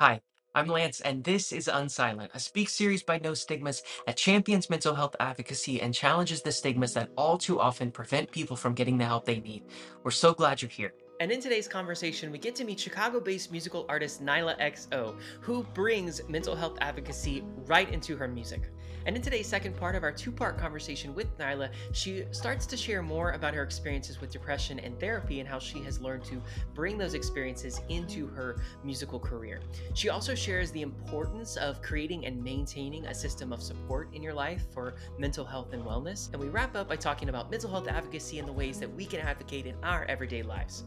Hi, 0.00 0.18
I'm 0.54 0.66
Lance, 0.66 1.02
and 1.02 1.22
this 1.22 1.52
is 1.52 1.68
Unsilent, 1.68 2.30
a 2.32 2.40
speak 2.40 2.70
series 2.70 3.02
by 3.02 3.18
No 3.18 3.34
Stigmas 3.34 3.82
that 4.06 4.16
champions 4.16 4.70
mental 4.70 4.94
health 4.94 5.14
advocacy 5.20 5.82
and 5.82 5.92
challenges 5.92 6.40
the 6.40 6.52
stigmas 6.52 6.94
that 6.94 7.10
all 7.18 7.36
too 7.36 7.60
often 7.60 7.90
prevent 7.90 8.30
people 8.30 8.56
from 8.56 8.72
getting 8.72 8.96
the 8.96 9.04
help 9.04 9.26
they 9.26 9.40
need. 9.40 9.64
We're 10.02 10.10
so 10.10 10.32
glad 10.32 10.62
you're 10.62 10.70
here. 10.70 10.94
And 11.20 11.30
in 11.30 11.38
today's 11.38 11.68
conversation, 11.68 12.32
we 12.32 12.38
get 12.38 12.54
to 12.54 12.64
meet 12.64 12.80
Chicago 12.80 13.20
based 13.20 13.52
musical 13.52 13.84
artist 13.90 14.24
Nyla 14.24 14.58
XO, 14.58 15.14
who 15.42 15.64
brings 15.74 16.26
mental 16.30 16.56
health 16.56 16.78
advocacy 16.80 17.44
right 17.66 17.92
into 17.92 18.16
her 18.16 18.26
music. 18.26 18.62
And 19.04 19.16
in 19.16 19.20
today's 19.20 19.46
second 19.46 19.76
part 19.76 19.94
of 19.94 20.02
our 20.02 20.12
two 20.12 20.32
part 20.32 20.56
conversation 20.56 21.14
with 21.14 21.36
Nyla, 21.36 21.70
she 21.92 22.24
starts 22.30 22.64
to 22.66 22.76
share 22.76 23.02
more 23.02 23.32
about 23.32 23.52
her 23.52 23.62
experiences 23.62 24.18
with 24.18 24.30
depression 24.30 24.78
and 24.78 24.98
therapy 24.98 25.40
and 25.40 25.48
how 25.48 25.58
she 25.58 25.80
has 25.80 26.00
learned 26.00 26.24
to 26.24 26.40
bring 26.74 26.96
those 26.96 27.12
experiences 27.12 27.82
into 27.90 28.28
her 28.28 28.56
musical 28.82 29.18
career. 29.18 29.60
She 29.92 30.08
also 30.08 30.34
shares 30.34 30.70
the 30.70 30.80
importance 30.80 31.56
of 31.56 31.82
creating 31.82 32.24
and 32.24 32.42
maintaining 32.42 33.04
a 33.06 33.14
system 33.14 33.52
of 33.52 33.62
support 33.62 34.08
in 34.14 34.22
your 34.22 34.34
life 34.34 34.64
for 34.72 34.94
mental 35.18 35.44
health 35.44 35.74
and 35.74 35.82
wellness. 35.82 36.32
And 36.32 36.40
we 36.40 36.48
wrap 36.48 36.76
up 36.76 36.88
by 36.88 36.96
talking 36.96 37.28
about 37.28 37.50
mental 37.50 37.70
health 37.70 37.88
advocacy 37.88 38.38
and 38.38 38.48
the 38.48 38.52
ways 38.52 38.80
that 38.80 38.94
we 38.94 39.04
can 39.04 39.20
advocate 39.20 39.66
in 39.66 39.74
our 39.82 40.04
everyday 40.06 40.42
lives. 40.42 40.84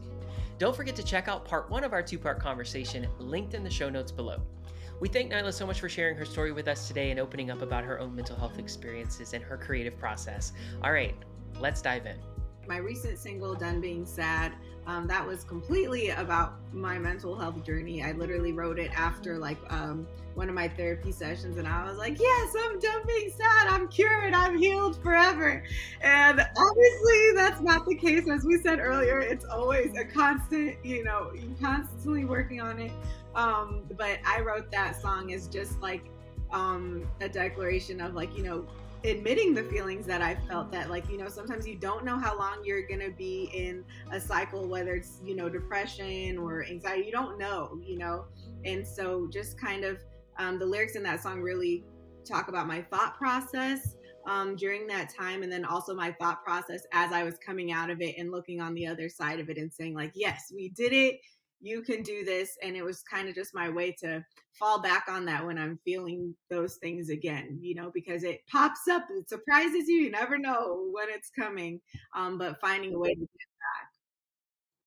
Don't 0.58 0.74
forget 0.74 0.96
to 0.96 1.02
check 1.02 1.28
out 1.28 1.44
part 1.44 1.70
one 1.70 1.84
of 1.84 1.92
our 1.92 2.02
two 2.02 2.18
part 2.18 2.40
conversation 2.40 3.06
linked 3.18 3.54
in 3.54 3.64
the 3.64 3.70
show 3.70 3.88
notes 3.88 4.12
below. 4.12 4.40
We 5.00 5.08
thank 5.08 5.32
Nyla 5.32 5.52
so 5.52 5.66
much 5.66 5.80
for 5.80 5.88
sharing 5.88 6.16
her 6.16 6.24
story 6.24 6.52
with 6.52 6.68
us 6.68 6.86
today 6.86 7.10
and 7.10 7.18
opening 7.18 7.50
up 7.50 7.62
about 7.62 7.84
her 7.84 7.98
own 7.98 8.14
mental 8.14 8.36
health 8.36 8.58
experiences 8.58 9.32
and 9.32 9.42
her 9.42 9.56
creative 9.56 9.98
process. 9.98 10.52
All 10.82 10.92
right, 10.92 11.14
let's 11.58 11.82
dive 11.82 12.06
in. 12.06 12.16
My 12.66 12.78
recent 12.78 13.18
single, 13.18 13.54
Done 13.54 13.80
Being 13.80 14.06
Sad, 14.06 14.52
um, 14.86 15.06
that 15.06 15.26
was 15.26 15.44
completely 15.44 16.10
about 16.10 16.54
my 16.72 16.98
mental 16.98 17.36
health 17.36 17.62
journey. 17.64 18.02
I 18.02 18.12
literally 18.12 18.52
wrote 18.52 18.78
it 18.78 18.90
after 18.94 19.38
like 19.38 19.56
um, 19.72 20.06
one 20.34 20.48
of 20.48 20.54
my 20.54 20.68
therapy 20.68 21.10
sessions, 21.10 21.56
and 21.56 21.66
I 21.66 21.88
was 21.88 21.96
like, 21.96 22.20
"Yes, 22.20 22.54
I'm 22.58 22.78
done 22.78 23.02
being 23.06 23.30
sad. 23.30 23.68
I'm 23.68 23.88
cured. 23.88 24.34
I'm 24.34 24.58
healed 24.58 25.02
forever." 25.02 25.64
And 26.02 26.40
obviously, 26.40 27.32
that's 27.34 27.62
not 27.62 27.86
the 27.86 27.94
case. 27.94 28.28
As 28.28 28.44
we 28.44 28.58
said 28.58 28.78
earlier, 28.78 29.20
it's 29.20 29.46
always 29.46 29.96
a 29.96 30.04
constant. 30.04 30.76
You 30.84 31.02
know, 31.02 31.32
you're 31.34 31.56
constantly 31.60 32.26
working 32.26 32.60
on 32.60 32.78
it. 32.78 32.92
Um, 33.34 33.82
but 33.96 34.18
I 34.24 34.40
wrote 34.40 34.70
that 34.70 35.00
song 35.00 35.32
as 35.32 35.48
just 35.48 35.80
like 35.80 36.04
um, 36.52 37.06
a 37.20 37.28
declaration 37.28 38.00
of 38.00 38.14
like, 38.14 38.36
you 38.36 38.44
know, 38.44 38.66
admitting 39.04 39.52
the 39.52 39.64
feelings 39.64 40.06
that 40.06 40.22
I 40.22 40.34
felt 40.48 40.72
that 40.72 40.90
like, 40.90 41.08
you 41.10 41.18
know, 41.18 41.28
sometimes 41.28 41.66
you 41.66 41.76
don't 41.76 42.04
know 42.04 42.18
how 42.18 42.38
long 42.38 42.62
you're 42.64 42.86
to 42.86 43.10
be 43.10 43.50
in 43.52 43.84
a 44.10 44.20
cycle, 44.20 44.66
whether 44.66 44.94
it's, 44.94 45.20
you 45.22 45.36
know, 45.36 45.48
depression 45.48 46.38
or 46.38 46.64
anxiety, 46.64 47.04
you 47.06 47.12
don't 47.12 47.38
know, 47.38 47.78
you 47.84 47.98
know? 47.98 48.24
And 48.64 48.86
so 48.86 49.28
just 49.30 49.60
kind 49.60 49.84
of 49.84 49.98
um, 50.38 50.58
the 50.58 50.66
lyrics 50.66 50.96
in 50.96 51.02
that 51.02 51.22
song 51.22 51.40
really 51.40 51.84
talk 52.26 52.48
about 52.48 52.66
my 52.66 52.80
thought 52.82 53.16
process 53.16 53.96
um, 54.26 54.56
during 54.56 54.86
that 54.86 55.14
time 55.14 55.42
and 55.42 55.52
then 55.52 55.64
also 55.66 55.94
my 55.94 56.10
thought 56.12 56.42
process 56.42 56.82
as 56.92 57.12
I 57.12 57.24
was 57.24 57.36
coming 57.44 57.72
out 57.72 57.90
of 57.90 58.00
it 58.00 58.14
and 58.16 58.30
looking 58.30 58.60
on 58.60 58.72
the 58.72 58.86
other 58.86 59.10
side 59.10 59.38
of 59.38 59.50
it 59.50 59.58
and 59.58 59.70
saying 59.70 59.94
like, 59.94 60.12
yes, 60.14 60.50
we 60.54 60.70
did 60.70 60.94
it 60.94 61.20
you 61.64 61.82
can 61.82 62.02
do 62.02 62.24
this 62.24 62.56
and 62.62 62.76
it 62.76 62.84
was 62.84 63.02
kind 63.02 63.28
of 63.28 63.34
just 63.34 63.54
my 63.54 63.70
way 63.70 63.90
to 63.90 64.24
fall 64.52 64.80
back 64.80 65.06
on 65.08 65.24
that 65.24 65.44
when 65.44 65.58
i'm 65.58 65.78
feeling 65.84 66.34
those 66.50 66.76
things 66.76 67.08
again 67.08 67.58
you 67.60 67.74
know 67.74 67.90
because 67.94 68.22
it 68.22 68.42
pops 68.46 68.86
up 68.88 69.04
it 69.10 69.28
surprises 69.28 69.88
you 69.88 69.96
you 69.96 70.10
never 70.10 70.36
know 70.38 70.88
when 70.92 71.08
it's 71.08 71.30
coming 71.30 71.80
um, 72.14 72.38
but 72.38 72.60
finding 72.60 72.94
a 72.94 72.98
way 72.98 73.14
to 73.14 73.20
get 73.20 73.28
back. 73.28 73.88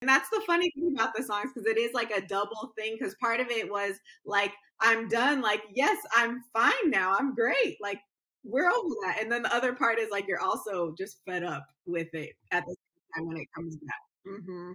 And 0.00 0.08
that's 0.08 0.30
the 0.30 0.42
funny 0.46 0.70
thing 0.70 0.94
about 0.94 1.14
the 1.14 1.24
songs 1.24 1.50
because 1.52 1.66
it 1.66 1.76
is 1.76 1.92
like 1.92 2.12
a 2.12 2.26
double 2.26 2.72
thing 2.78 2.96
because 2.98 3.16
part 3.16 3.40
of 3.40 3.50
it 3.50 3.68
was 3.68 3.96
like 4.24 4.52
i'm 4.80 5.08
done 5.08 5.40
like 5.40 5.62
yes 5.74 5.98
i'm 6.16 6.40
fine 6.52 6.72
now 6.86 7.16
i'm 7.18 7.34
great 7.34 7.76
like 7.80 7.98
we're 8.44 8.70
over 8.70 8.94
that 9.04 9.20
and 9.20 9.30
then 9.30 9.42
the 9.42 9.54
other 9.54 9.72
part 9.72 9.98
is 9.98 10.08
like 10.10 10.26
you're 10.28 10.40
also 10.40 10.94
just 10.96 11.18
fed 11.26 11.42
up 11.42 11.66
with 11.86 12.14
it 12.14 12.30
at 12.52 12.64
the 12.64 12.76
same 12.76 13.24
time 13.24 13.28
when 13.28 13.36
it 13.38 13.48
comes 13.54 13.76
back. 13.76 13.96
Mm-hmm 14.26 14.72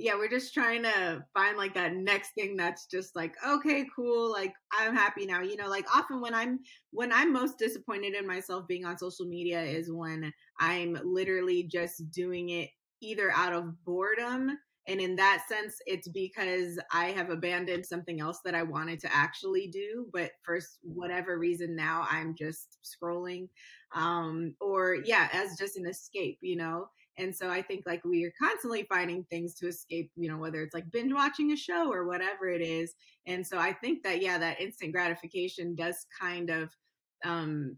yeah, 0.00 0.14
we're 0.14 0.30
just 0.30 0.54
trying 0.54 0.82
to 0.84 1.24
find 1.34 1.58
like 1.58 1.74
that 1.74 1.94
next 1.94 2.30
thing 2.34 2.56
that's 2.56 2.86
just 2.86 3.14
like, 3.14 3.34
okay, 3.46 3.86
cool, 3.94 4.32
like 4.32 4.54
I'm 4.72 4.94
happy 4.94 5.26
now. 5.26 5.42
You 5.42 5.56
know, 5.56 5.68
like 5.68 5.84
often 5.94 6.20
when 6.20 6.34
I'm 6.34 6.60
when 6.90 7.12
I'm 7.12 7.32
most 7.32 7.58
disappointed 7.58 8.14
in 8.14 8.26
myself 8.26 8.66
being 8.66 8.84
on 8.86 8.96
social 8.98 9.26
media 9.26 9.60
is 9.60 9.92
when 9.92 10.32
I'm 10.58 10.98
literally 11.04 11.64
just 11.64 12.10
doing 12.10 12.48
it 12.48 12.70
either 13.02 13.30
out 13.32 13.52
of 13.52 13.84
boredom 13.84 14.56
and 14.88 15.00
in 15.00 15.16
that 15.16 15.44
sense 15.48 15.76
it's 15.86 16.08
because 16.08 16.78
I 16.92 17.06
have 17.06 17.30
abandoned 17.30 17.84
something 17.86 18.20
else 18.20 18.40
that 18.44 18.54
I 18.54 18.62
wanted 18.62 19.00
to 19.00 19.14
actually 19.14 19.68
do, 19.68 20.06
but 20.12 20.32
for 20.42 20.58
whatever 20.82 21.38
reason 21.38 21.76
now 21.76 22.06
I'm 22.10 22.34
just 22.34 22.78
scrolling 22.84 23.48
um 23.94 24.54
or 24.60 24.96
yeah, 25.04 25.28
as 25.32 25.58
just 25.58 25.76
an 25.76 25.86
escape, 25.86 26.38
you 26.40 26.56
know 26.56 26.88
and 27.18 27.34
so 27.34 27.50
I 27.50 27.62
think 27.62 27.84
like 27.86 28.04
we 28.04 28.24
are 28.24 28.32
constantly 28.40 28.86
finding 28.88 29.24
things 29.24 29.54
to 29.56 29.68
escape, 29.68 30.10
you 30.16 30.28
know, 30.28 30.38
whether 30.38 30.62
it's 30.62 30.74
like 30.74 30.90
binge 30.90 31.12
watching 31.12 31.52
a 31.52 31.56
show 31.56 31.92
or 31.92 32.06
whatever 32.06 32.48
it 32.48 32.62
is. 32.62 32.94
And 33.26 33.46
so 33.46 33.58
I 33.58 33.72
think 33.72 34.02
that, 34.04 34.22
yeah, 34.22 34.38
that 34.38 34.60
instant 34.60 34.92
gratification 34.92 35.74
does 35.74 36.06
kind 36.18 36.50
of 36.50 36.70
um, 37.24 37.76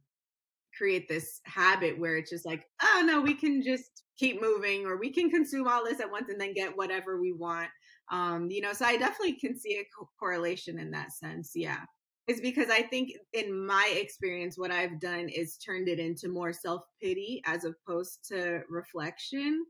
create 0.77 1.09
this 1.09 1.41
habit 1.45 1.99
where 1.99 2.17
it's 2.17 2.31
just 2.31 2.47
like, 2.47 2.65
oh 2.83 3.03
no, 3.05 3.21
we 3.21 3.35
can 3.35 3.63
just 3.63 4.05
keep 4.17 4.41
moving 4.41 4.87
or 4.87 4.97
we 4.97 5.11
can 5.11 5.31
consume 5.31 5.67
all 5.67 5.85
this 5.85 6.01
at 6.01 6.11
once 6.11 6.29
and 6.29 6.41
then 6.41 6.55
get 6.55 6.77
whatever 6.77 7.21
we 7.21 7.33
want. 7.33 7.69
Um, 8.11 8.49
you 8.51 8.61
know, 8.61 8.73
so 8.73 8.85
I 8.85 8.97
definitely 8.97 9.35
can 9.35 9.59
see 9.59 9.79
a 9.79 9.89
co- 9.97 10.11
correlation 10.19 10.79
in 10.79 10.91
that 10.93 11.13
sense. 11.13 11.53
Yeah 11.55 11.81
is 12.29 12.41
because 12.41 12.71
I 12.71 12.83
think 12.83 13.13
in 13.33 13.67
my 13.67 13.93
experience, 13.97 14.57
what 14.57 14.71
I've 14.71 15.01
done 15.01 15.29
is 15.29 15.57
turned 15.57 15.89
it 15.89 15.99
into 15.99 16.29
more 16.29 16.53
self 16.53 16.83
pity 17.03 17.43
as 17.47 17.65
opposed 17.65 18.27
to 18.29 18.61
reflection. 18.69 19.65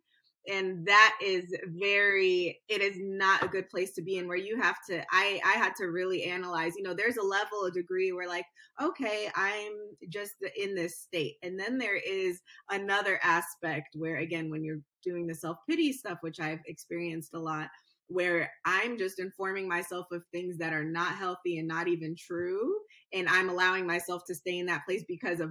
And 0.48 0.84
that 0.86 1.16
is 1.24 1.54
very, 1.66 2.60
it 2.68 2.80
is 2.82 2.96
not 2.98 3.44
a 3.44 3.48
good 3.48 3.70
place 3.70 3.92
to 3.94 4.02
be 4.02 4.16
in 4.16 4.26
where 4.26 4.36
you 4.36 4.60
have 4.60 4.74
to, 4.90 5.00
I, 5.12 5.40
I 5.44 5.52
had 5.52 5.76
to 5.76 5.84
really 5.86 6.24
analyze, 6.24 6.72
you 6.76 6.82
know, 6.82 6.94
there's 6.94 7.16
a 7.16 7.22
level, 7.22 7.64
a 7.64 7.70
degree 7.70 8.10
where 8.10 8.28
like, 8.28 8.46
okay, 8.80 9.28
I'm 9.36 9.72
just 10.08 10.34
in 10.56 10.74
this 10.74 10.98
state. 10.98 11.36
And 11.44 11.58
then 11.58 11.78
there 11.78 11.96
is 11.96 12.40
another 12.70 13.20
aspect 13.22 13.90
where, 13.94 14.16
again, 14.16 14.50
when 14.50 14.64
you're 14.64 14.80
doing 15.04 15.28
the 15.28 15.34
self 15.34 15.58
pity 15.70 15.92
stuff, 15.92 16.18
which 16.22 16.40
I've 16.40 16.60
experienced 16.66 17.34
a 17.34 17.38
lot, 17.38 17.68
where 18.12 18.50
I'm 18.64 18.98
just 18.98 19.18
informing 19.18 19.68
myself 19.68 20.06
of 20.12 20.22
things 20.32 20.58
that 20.58 20.72
are 20.72 20.84
not 20.84 21.14
healthy 21.14 21.58
and 21.58 21.68
not 21.68 21.88
even 21.88 22.14
true. 22.16 22.74
And 23.12 23.28
I'm 23.28 23.48
allowing 23.48 23.86
myself 23.86 24.24
to 24.26 24.34
stay 24.34 24.58
in 24.58 24.66
that 24.66 24.84
place 24.86 25.04
because 25.06 25.40
of 25.40 25.50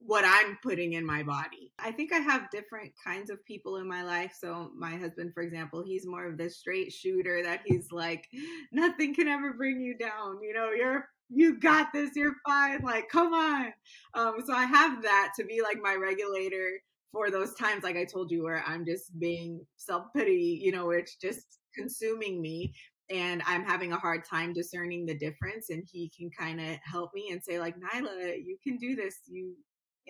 what 0.00 0.24
I'm 0.24 0.58
putting 0.62 0.94
in 0.94 1.04
my 1.04 1.22
body. 1.22 1.72
I 1.78 1.90
think 1.92 2.12
I 2.12 2.18
have 2.18 2.50
different 2.50 2.92
kinds 3.04 3.30
of 3.30 3.44
people 3.44 3.76
in 3.76 3.88
my 3.88 4.02
life. 4.02 4.32
So, 4.38 4.70
my 4.76 4.96
husband, 4.96 5.32
for 5.34 5.42
example, 5.42 5.82
he's 5.84 6.06
more 6.06 6.26
of 6.26 6.38
the 6.38 6.48
straight 6.48 6.92
shooter 6.92 7.42
that 7.42 7.60
he's 7.66 7.90
like, 7.90 8.26
nothing 8.72 9.14
can 9.14 9.28
ever 9.28 9.52
bring 9.52 9.80
you 9.80 9.96
down. 9.96 10.38
You 10.42 10.54
know, 10.54 10.70
you're 10.70 11.08
you 11.30 11.58
got 11.58 11.92
this 11.92 12.10
you're 12.14 12.36
fine 12.46 12.80
like 12.82 13.08
come 13.10 13.34
on 13.34 13.72
um 14.14 14.36
so 14.46 14.54
i 14.54 14.64
have 14.64 15.02
that 15.02 15.32
to 15.36 15.44
be 15.44 15.60
like 15.62 15.78
my 15.82 15.94
regulator 15.94 16.80
for 17.12 17.30
those 17.30 17.54
times 17.54 17.84
like 17.84 17.96
i 17.96 18.04
told 18.04 18.30
you 18.30 18.42
where 18.42 18.64
i'm 18.66 18.84
just 18.84 19.18
being 19.18 19.60
self-pity 19.76 20.58
you 20.62 20.72
know 20.72 20.86
where 20.86 20.98
it's 20.98 21.16
just 21.16 21.58
consuming 21.78 22.40
me 22.42 22.72
and 23.10 23.42
I'm 23.46 23.64
having 23.64 23.92
a 23.92 23.98
hard 23.98 24.24
time 24.24 24.52
discerning 24.52 25.06
the 25.06 25.16
difference. 25.16 25.70
And 25.70 25.84
he 25.90 26.10
can 26.16 26.30
kind 26.30 26.60
of 26.60 26.78
help 26.84 27.10
me 27.14 27.30
and 27.30 27.42
say, 27.42 27.58
like, 27.58 27.74
Nyla, 27.76 28.36
you 28.44 28.58
can 28.62 28.76
do 28.76 28.94
this. 28.94 29.20
You 29.26 29.54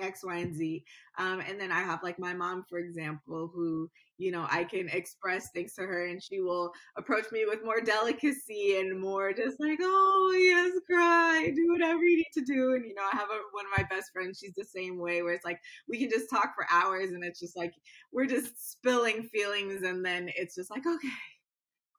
X, 0.01 0.25
Y, 0.25 0.37
and 0.37 0.55
Z. 0.55 0.84
Um, 1.19 1.41
and 1.41 1.61
then 1.61 1.73
I 1.73 1.81
have 1.81 2.03
like 2.03 2.19
my 2.19 2.34
mom, 2.34 2.65
for 2.69 2.79
example, 2.79 3.51
who, 3.53 3.91
you 4.17 4.31
know, 4.31 4.47
I 4.51 4.65
can 4.65 4.89
express 4.89 5.51
things 5.51 5.75
to 5.75 5.83
her 5.83 6.06
and 6.06 6.23
she 6.23 6.41
will 6.41 6.73
approach 6.97 7.27
me 7.33 7.45
with 7.47 7.65
more 7.65 7.81
delicacy 7.81 8.77
and 8.79 9.00
more 9.00 9.33
just 9.33 9.59
like, 9.61 9.79
oh, 9.83 10.37
yes, 10.39 10.73
cry, 10.88 11.53
do 11.55 11.73
whatever 11.73 12.03
you 12.05 12.19
need 12.19 12.31
to 12.35 12.44
do. 12.44 12.75
And, 12.75 12.85
you 12.87 12.94
know, 12.94 13.09
I 13.12 13.17
have 13.17 13.29
a, 13.29 13.41
one 13.53 13.65
of 13.67 13.76
my 13.76 13.85
best 13.88 14.12
friends, 14.12 14.38
she's 14.38 14.55
the 14.56 14.65
same 14.65 14.99
way, 14.99 15.23
where 15.23 15.35
it's 15.35 15.44
like 15.44 15.59
we 15.88 15.99
can 15.99 16.11
just 16.11 16.31
talk 16.31 16.55
for 16.55 16.67
hours 16.70 17.11
and 17.11 17.25
it's 17.25 17.41
just 17.41 17.56
like 17.56 17.75
we're 18.12 18.26
just 18.26 18.70
spilling 18.70 19.29
feelings. 19.32 19.82
And 19.82 20.05
then 20.05 20.31
it's 20.37 20.55
just 20.55 20.70
like, 20.70 20.87
okay 20.87 21.09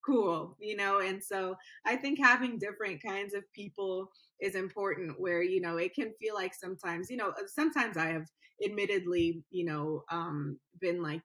cool, 0.09 0.57
you 0.59 0.75
know? 0.75 0.99
And 0.99 1.23
so 1.23 1.55
I 1.85 1.95
think 1.95 2.19
having 2.19 2.57
different 2.59 3.01
kinds 3.03 3.33
of 3.33 3.43
people 3.53 4.09
is 4.41 4.55
important 4.55 5.19
where, 5.19 5.43
you 5.43 5.61
know, 5.61 5.77
it 5.77 5.93
can 5.95 6.13
feel 6.19 6.35
like 6.35 6.53
sometimes, 6.53 7.09
you 7.09 7.17
know, 7.17 7.33
sometimes 7.47 7.97
I 7.97 8.07
have 8.07 8.25
admittedly, 8.65 9.43
you 9.51 9.65
know, 9.65 10.03
um, 10.11 10.59
been 10.81 11.01
like, 11.01 11.21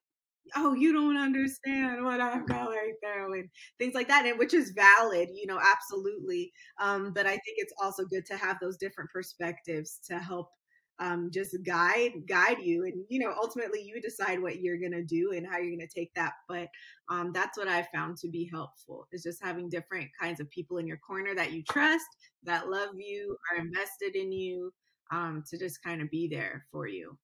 oh, 0.57 0.75
you 0.75 0.93
don't 0.93 1.17
understand 1.17 2.05
what 2.05 2.21
I'm 2.21 2.47
going 2.47 2.95
through 3.03 3.35
and 3.41 3.49
things 3.79 3.95
like 3.95 4.09
that, 4.09 4.27
and 4.27 4.39
which 4.39 4.55
is 4.55 4.73
valid, 4.77 5.31
you 5.35 5.47
know, 5.47 5.59
absolutely. 5.61 6.53
Um, 6.81 7.13
but 7.15 7.27
I 7.27 7.31
think 7.31 7.57
it's 7.59 7.73
also 7.83 8.05
good 8.05 8.27
to 8.27 8.37
have 8.37 8.59
those 8.61 8.77
different 8.77 9.11
perspectives 9.11 10.01
to 10.09 10.19
help 10.19 10.51
um, 10.99 11.31
just 11.33 11.57
guide 11.65 12.13
guide 12.29 12.59
you. 12.63 12.85
And 12.85 13.05
you 13.09 13.21
know 13.21 13.35
ultimately 13.37 13.83
you 13.83 14.01
decide 14.01 14.41
what 14.41 14.61
you're 14.61 14.79
to 14.79 15.05
do 15.05 15.33
and 15.33 15.47
how 15.47 15.59
you're 15.59 15.79
to 15.79 15.89
take 15.95 16.13
that. 16.15 16.35
But 16.49 16.69
um, 17.11 17.33
that's 17.35 17.59
what 17.59 17.69
i 17.69 17.87
found 17.95 18.17
to 18.17 18.29
be 18.29 18.49
helpful 18.51 19.07
is 19.13 19.23
just 19.23 19.43
having 19.43 19.69
different 19.69 20.09
kinds 20.19 20.41
of 20.41 20.51
people 20.51 20.79
in 20.79 20.87
your 20.87 20.97
corner 20.99 21.35
that 21.35 21.53
you 21.53 21.63
trust 21.71 22.07
that 22.45 22.69
love 22.69 22.91
you 22.97 23.37
are 23.53 23.61
invested 23.61 24.17
in 24.17 24.33
you 24.33 24.73
um, 25.11 25.43
to 25.51 25.59
just 25.59 25.83
kind 25.83 26.01
of 26.01 26.11
be 26.11 26.29
there 26.29 26.65
for 26.73 26.87
you. 26.87 27.17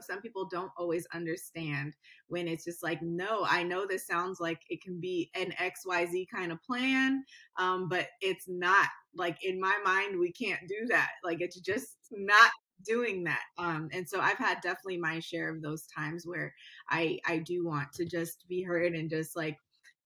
Some 0.00 0.20
people 0.20 0.48
don't 0.50 0.70
always 0.78 1.06
understand 1.12 1.92
when 2.28 2.46
it's 2.46 2.64
just 2.64 2.84
like 2.84 3.02
no 3.02 3.44
i 3.48 3.64
know 3.64 3.84
this 3.84 4.06
sounds 4.06 4.38
like 4.38 4.60
it 4.68 4.80
can 4.80 5.00
be 5.00 5.28
an 5.34 5.52
xyz 5.60 6.26
kind 6.32 6.52
of 6.52 6.62
plan 6.62 7.24
um, 7.58 7.88
but 7.88 8.06
it's 8.20 8.44
not 8.46 8.86
like 9.14 9.36
in 9.42 9.60
my 9.60 9.76
mind 9.84 10.18
we 10.18 10.32
can't 10.32 10.60
do 10.68 10.86
that. 10.88 11.10
Like 11.24 11.38
it's 11.40 11.60
just 11.60 11.96
not 12.10 12.50
doing 12.88 13.22
that 13.24 13.42
um 13.58 13.88
and 13.92 14.08
so 14.08 14.20
i've 14.20 14.38
had 14.38 14.60
definitely 14.62 14.96
my 14.96 15.20
share 15.20 15.50
of 15.50 15.62
those 15.62 15.86
times 15.86 16.26
where 16.26 16.52
i 16.90 17.18
i 17.26 17.38
do 17.38 17.64
want 17.66 17.92
to 17.92 18.04
just 18.04 18.46
be 18.48 18.62
heard 18.62 18.94
and 18.94 19.10
just 19.10 19.36
like 19.36 19.58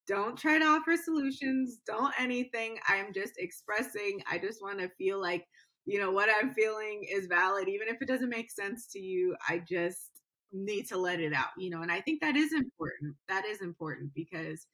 don't 0.08 0.36
try 0.36 0.58
to 0.58 0.64
offer 0.64 0.96
solutions 0.96 1.78
don't 1.86 2.12
anything 2.18 2.76
i'm 2.88 3.12
just 3.12 3.34
expressing 3.38 4.20
i 4.30 4.38
just 4.38 4.60
want 4.62 4.78
to 4.78 4.88
feel 4.98 5.20
like 5.20 5.46
you 5.84 5.98
know 5.98 6.10
what 6.10 6.28
i'm 6.40 6.52
feeling 6.52 7.06
is 7.10 7.26
valid 7.26 7.68
even 7.68 7.88
if 7.88 8.00
it 8.00 8.08
doesn't 8.08 8.28
make 8.28 8.50
sense 8.50 8.86
to 8.86 8.98
you 8.98 9.34
i 9.48 9.62
just 9.68 10.10
need 10.52 10.86
to 10.86 10.98
let 10.98 11.20
it 11.20 11.32
out 11.32 11.50
you 11.56 11.70
know 11.70 11.82
and 11.82 11.90
i 11.90 12.00
think 12.00 12.20
that 12.20 12.36
is 12.36 12.52
important 12.52 13.14
that 13.28 13.44
is 13.46 13.62
important 13.62 14.12
because 14.14 14.66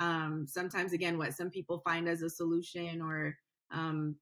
um 0.00 0.46
sometimes 0.46 0.92
again 0.92 1.18
what 1.18 1.34
some 1.34 1.50
people 1.50 1.80
find 1.80 2.08
as 2.08 2.22
a 2.22 2.30
solution 2.30 3.00
or 3.02 3.36
um 3.72 4.16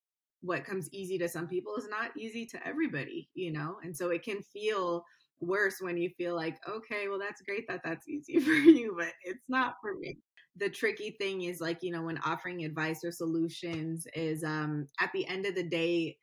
what 0.45 0.65
comes 0.65 0.89
easy 0.93 1.19
to 1.19 1.29
some 1.29 1.49
people 1.49 1.75
is 1.77 1.89
not 1.89 2.17
easy 2.17 2.45
to 2.47 2.67
everybody 2.67 3.29
you 3.35 3.53
know? 3.53 3.77
And 3.83 3.97
so 3.97 4.11
it 4.11 4.23
can 4.23 4.43
feel 4.43 5.05
worse 5.41 5.77
when 5.81 5.97
you 5.97 6.09
feel 6.17 6.35
like 6.35 6.57
okay 6.69 7.09
well 7.09 7.19
that's 7.19 7.43
great 7.43 7.67
that 7.69 7.81
that's 7.85 8.09
easy 8.09 8.39
for 8.41 8.53
you 8.53 8.95
but 8.97 9.13
it's 9.25 9.45
not 9.49 9.75
for 9.81 9.95
me. 9.99 10.19
The 10.57 10.71
tricky 10.71 11.11
thing 11.19 11.43
is 11.43 11.61
like 11.61 11.79
you 11.83 11.91
know 11.91 12.03
when 12.03 12.19
offering 12.19 12.65
advice 12.65 13.05
or 13.05 13.13
solutions 13.13 14.07
is 14.15 14.45
um 14.45 14.87
at 15.01 15.11
the 15.13 15.27
end 15.27 15.47
of 15.47 15.55
the 15.55 15.69
day 15.69 16.17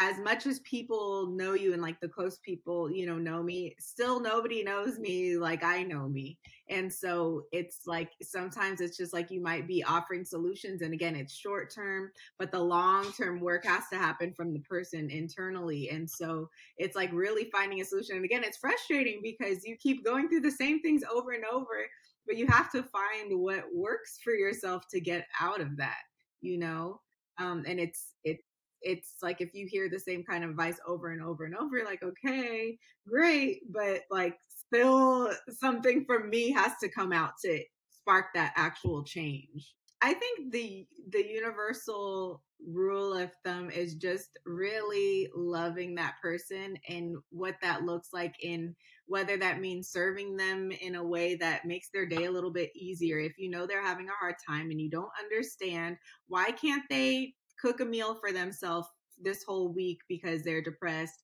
as 0.00 0.18
much 0.18 0.46
as 0.46 0.58
people 0.60 1.28
know 1.28 1.52
you 1.54 1.72
and 1.72 1.80
like 1.80 2.00
the 2.00 2.08
close 2.08 2.38
people, 2.38 2.90
you 2.90 3.06
know, 3.06 3.16
know 3.16 3.42
me, 3.42 3.76
still 3.78 4.18
nobody 4.18 4.64
knows 4.64 4.98
me 4.98 5.36
like 5.36 5.62
I 5.62 5.84
know 5.84 6.08
me. 6.08 6.36
And 6.68 6.92
so 6.92 7.44
it's 7.52 7.82
like 7.86 8.10
sometimes 8.20 8.80
it's 8.80 8.96
just 8.96 9.12
like 9.12 9.30
you 9.30 9.40
might 9.40 9.68
be 9.68 9.84
offering 9.84 10.24
solutions. 10.24 10.82
And 10.82 10.94
again, 10.94 11.14
it's 11.14 11.32
short 11.32 11.72
term, 11.72 12.10
but 12.38 12.50
the 12.50 12.58
long 12.58 13.12
term 13.12 13.40
work 13.40 13.64
has 13.66 13.84
to 13.92 13.96
happen 13.96 14.32
from 14.32 14.52
the 14.52 14.60
person 14.60 15.10
internally. 15.10 15.90
And 15.90 16.10
so 16.10 16.48
it's 16.76 16.96
like 16.96 17.12
really 17.12 17.48
finding 17.52 17.80
a 17.80 17.84
solution. 17.84 18.16
And 18.16 18.24
again, 18.24 18.42
it's 18.42 18.58
frustrating 18.58 19.20
because 19.22 19.64
you 19.64 19.76
keep 19.76 20.04
going 20.04 20.28
through 20.28 20.40
the 20.40 20.50
same 20.50 20.80
things 20.80 21.02
over 21.14 21.32
and 21.32 21.44
over, 21.44 21.86
but 22.26 22.36
you 22.36 22.48
have 22.48 22.72
to 22.72 22.82
find 22.82 23.38
what 23.38 23.64
works 23.72 24.18
for 24.24 24.32
yourself 24.32 24.88
to 24.90 25.00
get 25.00 25.26
out 25.40 25.60
of 25.60 25.76
that, 25.76 26.02
you 26.40 26.58
know? 26.58 27.00
Um, 27.38 27.64
and 27.66 27.78
it's, 27.78 28.14
it's, 28.24 28.42
it's 28.84 29.14
like 29.22 29.40
if 29.40 29.54
you 29.54 29.66
hear 29.68 29.88
the 29.88 29.98
same 29.98 30.22
kind 30.22 30.44
of 30.44 30.50
advice 30.50 30.78
over 30.86 31.10
and 31.10 31.22
over 31.22 31.44
and 31.44 31.56
over, 31.56 31.82
like, 31.84 32.02
okay, 32.02 32.78
great, 33.08 33.60
but 33.72 34.02
like 34.10 34.36
still 34.48 35.32
something 35.48 36.04
from 36.04 36.30
me 36.30 36.52
has 36.52 36.72
to 36.82 36.88
come 36.88 37.12
out 37.12 37.32
to 37.44 37.62
spark 37.90 38.26
that 38.34 38.52
actual 38.56 39.02
change. 39.04 39.74
I 40.02 40.12
think 40.12 40.52
the 40.52 40.86
the 41.10 41.26
universal 41.26 42.42
rule 42.66 43.14
of 43.14 43.30
thumb 43.44 43.70
is 43.70 43.94
just 43.94 44.38
really 44.44 45.28
loving 45.34 45.94
that 45.94 46.14
person 46.20 46.76
and 46.88 47.16
what 47.30 47.54
that 47.62 47.84
looks 47.84 48.08
like 48.12 48.34
in 48.42 48.74
whether 49.06 49.36
that 49.36 49.60
means 49.60 49.88
serving 49.90 50.36
them 50.36 50.70
in 50.72 50.94
a 50.94 51.04
way 51.04 51.36
that 51.36 51.64
makes 51.64 51.88
their 51.92 52.06
day 52.06 52.24
a 52.24 52.30
little 52.30 52.52
bit 52.52 52.70
easier. 52.74 53.18
If 53.18 53.32
you 53.38 53.50
know 53.50 53.66
they're 53.66 53.84
having 53.84 54.08
a 54.08 54.18
hard 54.18 54.34
time 54.46 54.70
and 54.70 54.80
you 54.80 54.90
don't 54.90 55.10
understand 55.22 55.96
why 56.28 56.50
can't 56.50 56.84
they 56.90 57.34
cook 57.64 57.80
a 57.80 57.84
meal 57.84 58.14
for 58.14 58.32
themselves 58.32 58.88
this 59.20 59.42
whole 59.44 59.72
week 59.72 59.98
because 60.08 60.42
they're 60.42 60.62
depressed 60.62 61.22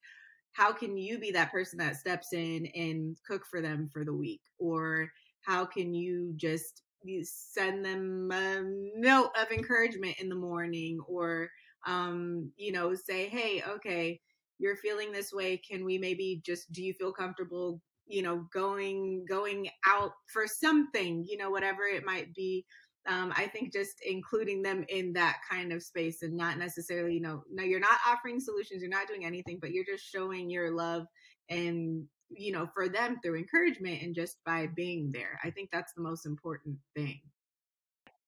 how 0.52 0.72
can 0.72 0.96
you 0.96 1.18
be 1.18 1.30
that 1.32 1.52
person 1.52 1.78
that 1.78 1.96
steps 1.96 2.32
in 2.32 2.66
and 2.74 3.16
cook 3.26 3.44
for 3.50 3.60
them 3.60 3.88
for 3.92 4.04
the 4.04 4.14
week? 4.14 4.40
Or 4.58 5.10
how 5.42 5.64
can 5.64 5.94
you 5.94 6.32
just 6.36 6.82
send 7.22 7.84
them 7.84 8.30
a 8.30 8.62
note 8.96 9.30
of 9.40 9.50
encouragement 9.50 10.16
in 10.20 10.28
the 10.28 10.34
morning 10.34 11.00
or 11.08 11.48
um 11.86 12.52
you 12.58 12.70
know 12.72 12.94
say 12.94 13.26
hey 13.26 13.62
okay 13.66 14.20
you're 14.58 14.76
feeling 14.76 15.10
this 15.10 15.32
way. 15.32 15.56
Can 15.56 15.86
we 15.86 15.96
maybe 15.96 16.42
just 16.44 16.70
do 16.72 16.82
you 16.82 16.92
feel 16.92 17.12
comfortable 17.12 17.80
you 18.06 18.20
know 18.22 18.46
going 18.52 19.24
going 19.26 19.70
out 19.86 20.12
for 20.30 20.46
something? 20.46 21.24
You 21.26 21.38
know 21.38 21.48
whatever 21.48 21.84
it 21.84 22.04
might 22.04 22.34
be 22.34 22.66
um, 23.08 23.32
I 23.36 23.46
think 23.46 23.72
just 23.72 23.96
including 24.06 24.62
them 24.62 24.84
in 24.88 25.12
that 25.14 25.38
kind 25.48 25.72
of 25.72 25.82
space 25.82 26.22
and 26.22 26.36
not 26.36 26.58
necessarily, 26.58 27.14
you 27.14 27.20
know, 27.20 27.42
no, 27.50 27.62
you're 27.62 27.80
not 27.80 27.98
offering 28.06 28.40
solutions, 28.40 28.82
you're 28.82 28.90
not 28.90 29.08
doing 29.08 29.24
anything, 29.24 29.58
but 29.60 29.72
you're 29.72 29.84
just 29.84 30.04
showing 30.04 30.50
your 30.50 30.70
love 30.70 31.06
and, 31.48 32.04
you 32.28 32.52
know, 32.52 32.68
for 32.74 32.88
them 32.88 33.18
through 33.22 33.38
encouragement 33.38 34.02
and 34.02 34.14
just 34.14 34.36
by 34.44 34.68
being 34.76 35.10
there. 35.12 35.38
I 35.42 35.50
think 35.50 35.70
that's 35.72 35.94
the 35.94 36.02
most 36.02 36.26
important 36.26 36.76
thing. 36.94 37.20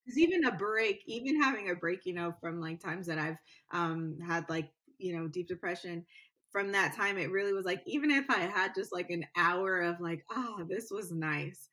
Because 0.05 0.19
even 0.19 0.45
a 0.47 0.53
break, 0.53 1.03
even 1.07 1.41
having 1.41 1.71
a 1.71 1.75
break, 1.75 2.07
you 2.07 2.15
know, 2.15 2.35
from 2.41 2.61
like 2.61 2.81
times 2.81 3.07
that 3.07 3.19
I've 3.19 3.37
um, 3.73 4.19
had 4.27 4.49
like, 4.49 4.71
you 4.99 5.17
know, 5.17 5.29
deep 5.29 5.49
depression, 5.49 6.05
from 6.51 6.73
that 6.73 6.95
time, 6.95 7.19
it 7.19 7.31
really 7.31 7.55
was 7.55 7.65
like, 7.65 7.83
even 7.87 8.11
if 8.11 8.29
I 8.29 8.41
had 8.41 8.75
just 8.75 8.93
like 8.93 9.11
an 9.11 9.25
hour 9.37 9.81
of 9.81 10.01
like, 10.01 10.23
oh, 10.31 10.67
this 10.69 10.89
was 10.91 11.11
nice 11.11 11.69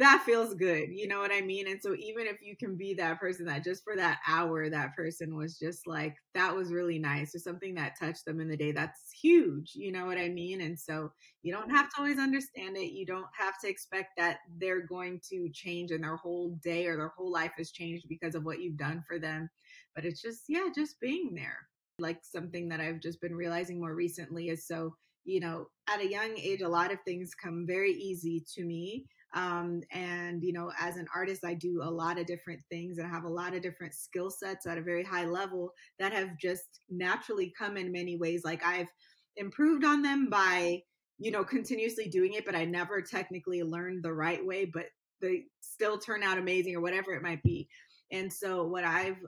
that 0.00 0.22
feels 0.24 0.54
good. 0.54 0.88
You 0.90 1.06
know 1.06 1.20
what 1.20 1.30
I 1.30 1.42
mean? 1.42 1.68
And 1.68 1.78
so 1.80 1.94
even 1.94 2.26
if 2.26 2.38
you 2.40 2.56
can 2.56 2.74
be 2.74 2.94
that 2.94 3.20
person 3.20 3.44
that 3.44 3.62
just 3.62 3.84
for 3.84 3.96
that 3.96 4.18
hour, 4.26 4.70
that 4.70 4.96
person 4.96 5.36
was 5.36 5.58
just 5.58 5.86
like, 5.86 6.16
that 6.32 6.56
was 6.56 6.72
really 6.72 6.98
nice 6.98 7.34
or 7.34 7.38
something 7.38 7.74
that 7.74 7.98
touched 8.00 8.24
them 8.24 8.40
in 8.40 8.48
the 8.48 8.56
day, 8.56 8.72
that's 8.72 9.12
huge. 9.12 9.72
You 9.74 9.92
know 9.92 10.06
what 10.06 10.16
I 10.16 10.30
mean? 10.30 10.62
And 10.62 10.78
so 10.78 11.12
you 11.42 11.52
don't 11.52 11.68
have 11.68 11.90
to 11.90 11.96
always 11.98 12.18
understand 12.18 12.78
it. 12.78 12.92
You 12.92 13.04
don't 13.04 13.26
have 13.38 13.60
to 13.60 13.68
expect 13.68 14.12
that 14.16 14.38
they're 14.58 14.86
going 14.86 15.20
to 15.28 15.50
change 15.52 15.90
and 15.90 16.02
their 16.02 16.16
whole 16.16 16.58
day 16.64 16.86
or 16.86 16.96
their 16.96 17.12
whole 17.14 17.30
life 17.30 17.52
has 17.58 17.70
changed 17.70 18.06
because 18.08 18.34
of 18.34 18.44
what 18.44 18.62
you've 18.62 18.78
done 18.78 19.04
for 19.06 19.18
them. 19.18 19.50
But 19.94 20.06
it's 20.06 20.22
just, 20.22 20.44
yeah, 20.48 20.68
just 20.74 20.98
being 21.00 21.34
there. 21.34 21.58
Like 21.98 22.20
something 22.22 22.70
that 22.70 22.80
I've 22.80 23.00
just 23.00 23.20
been 23.20 23.36
realizing 23.36 23.78
more 23.78 23.94
recently 23.94 24.48
is 24.48 24.66
so, 24.66 24.96
you 25.26 25.40
know, 25.40 25.66
at 25.92 26.00
a 26.00 26.10
young 26.10 26.38
age, 26.38 26.62
a 26.62 26.68
lot 26.68 26.90
of 26.90 26.98
things 27.04 27.34
come 27.34 27.66
very 27.66 27.92
easy 27.92 28.42
to 28.54 28.64
me 28.64 29.04
um, 29.32 29.80
and, 29.92 30.42
you 30.42 30.52
know, 30.52 30.72
as 30.80 30.96
an 30.96 31.06
artist, 31.14 31.44
I 31.44 31.54
do 31.54 31.80
a 31.82 31.90
lot 31.90 32.18
of 32.18 32.26
different 32.26 32.60
things 32.70 32.98
and 32.98 33.06
I 33.06 33.10
have 33.10 33.24
a 33.24 33.28
lot 33.28 33.54
of 33.54 33.62
different 33.62 33.94
skill 33.94 34.30
sets 34.30 34.66
at 34.66 34.78
a 34.78 34.82
very 34.82 35.04
high 35.04 35.24
level 35.24 35.72
that 35.98 36.12
have 36.12 36.36
just 36.36 36.80
naturally 36.88 37.52
come 37.56 37.76
in 37.76 37.92
many 37.92 38.16
ways. 38.16 38.42
Like 38.44 38.64
I've 38.64 38.88
improved 39.36 39.84
on 39.84 40.02
them 40.02 40.28
by, 40.28 40.82
you 41.18 41.30
know, 41.30 41.44
continuously 41.44 42.08
doing 42.08 42.34
it, 42.34 42.44
but 42.44 42.56
I 42.56 42.64
never 42.64 43.00
technically 43.02 43.62
learned 43.62 44.02
the 44.02 44.12
right 44.12 44.44
way, 44.44 44.64
but 44.64 44.86
they 45.22 45.44
still 45.60 45.98
turn 45.98 46.22
out 46.22 46.38
amazing 46.38 46.74
or 46.74 46.80
whatever 46.80 47.12
it 47.14 47.22
might 47.22 47.42
be. 47.42 47.68
And 48.10 48.32
so 48.32 48.64
what 48.64 48.84
I've 48.84 49.18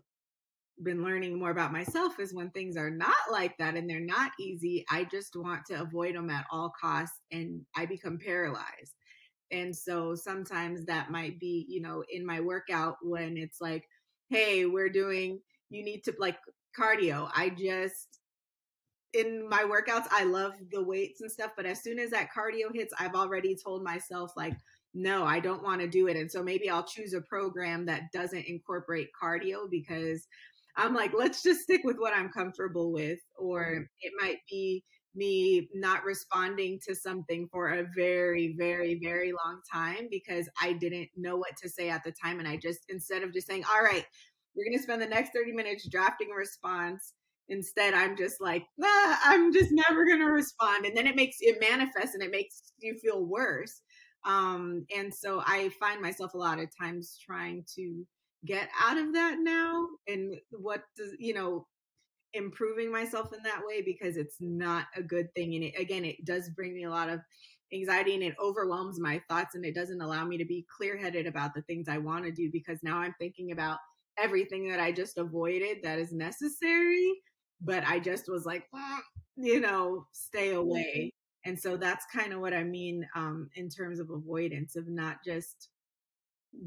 been 0.82 1.04
learning 1.04 1.38
more 1.38 1.50
about 1.50 1.72
myself 1.72 2.18
is 2.18 2.34
when 2.34 2.50
things 2.50 2.76
are 2.76 2.90
not 2.90 3.30
like 3.30 3.56
that 3.58 3.76
and 3.76 3.88
they're 3.88 4.00
not 4.00 4.32
easy, 4.40 4.84
I 4.90 5.04
just 5.04 5.36
want 5.36 5.64
to 5.66 5.80
avoid 5.80 6.16
them 6.16 6.30
at 6.30 6.46
all 6.50 6.72
costs 6.80 7.20
and 7.30 7.60
I 7.76 7.86
become 7.86 8.18
paralyzed. 8.18 8.94
And 9.52 9.76
so 9.76 10.14
sometimes 10.14 10.86
that 10.86 11.10
might 11.10 11.38
be, 11.38 11.66
you 11.68 11.80
know, 11.80 12.02
in 12.10 12.24
my 12.24 12.40
workout 12.40 12.96
when 13.02 13.36
it's 13.36 13.60
like, 13.60 13.84
hey, 14.30 14.64
we're 14.64 14.88
doing, 14.88 15.40
you 15.68 15.84
need 15.84 16.02
to 16.04 16.14
like 16.18 16.38
cardio. 16.78 17.30
I 17.36 17.50
just, 17.50 18.18
in 19.12 19.46
my 19.48 19.64
workouts, 19.64 20.06
I 20.10 20.24
love 20.24 20.54
the 20.70 20.82
weights 20.82 21.20
and 21.20 21.30
stuff. 21.30 21.50
But 21.54 21.66
as 21.66 21.82
soon 21.82 21.98
as 21.98 22.10
that 22.10 22.30
cardio 22.34 22.74
hits, 22.74 22.94
I've 22.98 23.14
already 23.14 23.54
told 23.54 23.84
myself, 23.84 24.32
like, 24.36 24.56
no, 24.94 25.24
I 25.24 25.38
don't 25.38 25.62
want 25.62 25.82
to 25.82 25.86
do 25.86 26.08
it. 26.08 26.16
And 26.16 26.30
so 26.30 26.42
maybe 26.42 26.70
I'll 26.70 26.82
choose 26.82 27.12
a 27.12 27.20
program 27.20 27.84
that 27.86 28.10
doesn't 28.12 28.46
incorporate 28.46 29.10
cardio 29.22 29.70
because 29.70 30.26
I'm 30.76 30.94
like, 30.94 31.12
let's 31.14 31.42
just 31.42 31.60
stick 31.60 31.82
with 31.84 31.98
what 31.98 32.14
I'm 32.14 32.30
comfortable 32.30 32.90
with. 32.90 33.18
Mm-hmm. 33.18 33.44
Or 33.46 33.88
it 34.00 34.12
might 34.20 34.38
be, 34.50 34.82
me 35.14 35.68
not 35.74 36.04
responding 36.04 36.80
to 36.86 36.94
something 36.94 37.48
for 37.50 37.68
a 37.68 37.86
very, 37.96 38.54
very, 38.58 38.98
very 39.02 39.32
long 39.32 39.60
time 39.70 40.08
because 40.10 40.48
I 40.60 40.72
didn't 40.74 41.08
know 41.16 41.36
what 41.36 41.56
to 41.62 41.68
say 41.68 41.90
at 41.90 42.02
the 42.04 42.12
time. 42.12 42.38
And 42.38 42.48
I 42.48 42.56
just, 42.56 42.80
instead 42.88 43.22
of 43.22 43.32
just 43.32 43.46
saying, 43.46 43.64
all 43.64 43.82
right, 43.82 44.04
you're 44.54 44.66
going 44.66 44.76
to 44.76 44.82
spend 44.82 45.02
the 45.02 45.06
next 45.06 45.32
30 45.34 45.52
minutes 45.52 45.88
drafting 45.88 46.28
a 46.32 46.36
response. 46.36 47.14
Instead, 47.48 47.94
I'm 47.94 48.16
just 48.16 48.40
like, 48.40 48.64
ah, 48.82 49.20
I'm 49.24 49.52
just 49.52 49.70
never 49.72 50.06
going 50.06 50.20
to 50.20 50.26
respond. 50.26 50.86
And 50.86 50.96
then 50.96 51.06
it 51.06 51.16
makes 51.16 51.36
it 51.40 51.60
manifest 51.60 52.14
and 52.14 52.22
it 52.22 52.30
makes 52.30 52.72
you 52.78 52.94
feel 52.94 53.24
worse. 53.24 53.82
Um, 54.24 54.86
and 54.96 55.12
so 55.12 55.42
I 55.46 55.70
find 55.80 56.00
myself 56.00 56.34
a 56.34 56.38
lot 56.38 56.60
of 56.60 56.68
times 56.80 57.18
trying 57.24 57.64
to 57.74 58.06
get 58.44 58.68
out 58.80 58.98
of 58.98 59.12
that 59.14 59.38
now. 59.40 59.86
And 60.06 60.36
what 60.50 60.84
does, 60.96 61.12
you 61.18 61.34
know, 61.34 61.66
improving 62.34 62.90
myself 62.90 63.32
in 63.32 63.42
that 63.42 63.62
way 63.66 63.82
because 63.82 64.16
it's 64.16 64.36
not 64.40 64.86
a 64.96 65.02
good 65.02 65.34
thing. 65.34 65.54
And 65.54 65.64
it, 65.64 65.74
again, 65.78 66.04
it 66.04 66.24
does 66.24 66.50
bring 66.50 66.74
me 66.74 66.84
a 66.84 66.90
lot 66.90 67.08
of 67.08 67.20
anxiety 67.72 68.14
and 68.14 68.22
it 68.22 68.34
overwhelms 68.42 69.00
my 69.00 69.20
thoughts 69.28 69.54
and 69.54 69.64
it 69.64 69.74
doesn't 69.74 70.00
allow 70.00 70.24
me 70.24 70.36
to 70.38 70.44
be 70.44 70.66
clear 70.76 70.96
headed 70.96 71.26
about 71.26 71.54
the 71.54 71.62
things 71.62 71.88
I 71.88 71.98
want 71.98 72.24
to 72.24 72.32
do 72.32 72.50
because 72.52 72.78
now 72.82 72.98
I'm 72.98 73.14
thinking 73.18 73.52
about 73.52 73.78
everything 74.18 74.68
that 74.68 74.80
I 74.80 74.92
just 74.92 75.18
avoided 75.18 75.78
that 75.82 75.98
is 75.98 76.12
necessary. 76.12 77.12
But 77.60 77.84
I 77.86 78.00
just 78.00 78.28
was 78.28 78.44
like, 78.44 78.64
you 79.36 79.60
know, 79.60 80.06
stay 80.12 80.52
away. 80.52 81.12
And 81.44 81.58
so 81.58 81.76
that's 81.76 82.06
kind 82.12 82.32
of 82.32 82.40
what 82.40 82.54
I 82.54 82.64
mean 82.64 83.06
um, 83.14 83.48
in 83.56 83.68
terms 83.68 84.00
of 84.00 84.10
avoidance 84.10 84.76
of 84.76 84.88
not 84.88 85.18
just 85.24 85.68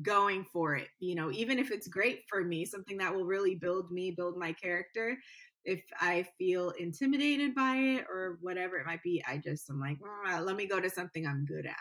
going 0.01 0.45
for 0.51 0.75
it. 0.75 0.87
You 0.99 1.15
know, 1.15 1.31
even 1.31 1.59
if 1.59 1.71
it's 1.71 1.87
great 1.87 2.21
for 2.29 2.43
me, 2.43 2.65
something 2.65 2.97
that 2.97 3.13
will 3.13 3.25
really 3.25 3.55
build 3.55 3.91
me, 3.91 4.11
build 4.11 4.37
my 4.37 4.53
character. 4.53 5.17
If 5.65 5.83
I 5.99 6.27
feel 6.37 6.69
intimidated 6.71 7.55
by 7.55 7.75
it 7.75 8.05
or 8.09 8.37
whatever 8.41 8.77
it 8.77 8.85
might 8.85 9.03
be, 9.03 9.23
I 9.27 9.37
just 9.37 9.69
am 9.69 9.79
like, 9.79 9.97
mm, 9.99 10.45
let 10.45 10.55
me 10.55 10.67
go 10.67 10.79
to 10.79 10.89
something 10.89 11.25
I'm 11.25 11.45
good 11.45 11.65
at. 11.65 11.75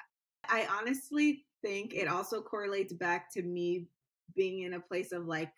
I 0.49 0.67
honestly 0.81 1.45
think 1.63 1.95
it 1.95 2.09
also 2.09 2.41
correlates 2.41 2.93
back 2.93 3.33
to 3.35 3.43
me 3.43 3.87
being 4.35 4.63
in 4.63 4.75
a 4.75 4.81
place 4.81 5.13
of 5.13 5.27
like 5.27 5.53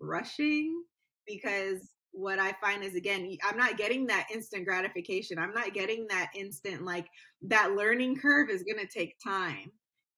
rushing 0.00 0.82
because 1.26 1.90
what 2.12 2.38
I 2.38 2.54
find 2.60 2.82
is 2.82 2.94
again, 2.94 3.36
I'm 3.44 3.56
not 3.56 3.76
getting 3.76 4.06
that 4.06 4.28
instant 4.32 4.66
gratification. 4.66 5.38
I'm 5.38 5.54
not 5.54 5.72
getting 5.74 6.06
that 6.08 6.30
instant, 6.34 6.84
like 6.84 7.06
that 7.42 7.72
learning 7.72 8.18
curve 8.18 8.50
is 8.50 8.64
going 8.64 8.84
to 8.84 8.92
take 8.92 9.16
time. 9.22 9.70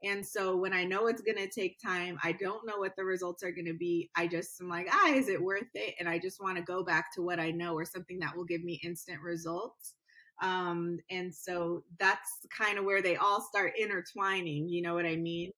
And 0.05 0.27
so 0.27 0.57
when 0.57 0.73
I 0.73 0.85
know 0.85 1.07
it's 1.07 1.23
going 1.23 1.37
to 1.37 1.49
take 1.49 1.79
time, 1.81 2.19
I 2.25 2.33
don't 2.33 2.67
know 2.67 2.79
what 2.79 2.97
the 2.97 3.05
results 3.05 3.43
are 3.45 3.53
going 3.53 3.67
to 3.67 3.75
be. 3.75 4.11
I 4.17 4.27
just 4.27 4.61
am 4.61 4.69
like, 4.69 4.89
ah, 4.91 5.13
is 5.13 5.29
it 5.29 5.41
worth 5.41 5.71
it? 5.75 5.95
And 6.01 6.09
I 6.09 6.19
just 6.19 6.43
want 6.43 6.57
to 6.57 6.63
go 6.63 6.83
back 6.83 7.15
to 7.15 7.23
what 7.23 7.39
I 7.39 7.51
know 7.53 7.75
or 7.75 7.85
something 7.85 8.19
that 8.19 8.37
will 8.37 8.45
give 8.45 8.65
me 8.65 8.81
instant 8.83 9.21
results. 9.23 9.95
Um, 10.43 10.99
and 11.11 11.33
so 11.33 11.85
that's 12.01 12.29
kind 12.57 12.79
of 12.79 12.85
where 12.85 13.01
they 13.01 13.17
all 13.17 13.41
start 13.41 13.75
intertwining. 13.79 14.69
You 14.69 14.83
know 14.83 14.95
what 14.95 15.07
I 15.07 15.17
mean? 15.17 15.53